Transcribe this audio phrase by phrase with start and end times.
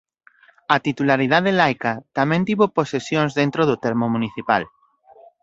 [0.75, 4.63] A titularidade laica tamén tivo posesións dentro do termo municipal.